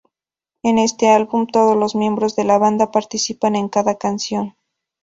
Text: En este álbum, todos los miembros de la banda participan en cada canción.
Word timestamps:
En 0.63 0.79
este 0.79 1.09
álbum, 1.11 1.45
todos 1.45 1.77
los 1.77 1.93
miembros 1.93 2.35
de 2.35 2.43
la 2.43 2.57
banda 2.57 2.89
participan 2.89 3.55
en 3.55 3.69
cada 3.69 3.99
canción. 3.99 4.55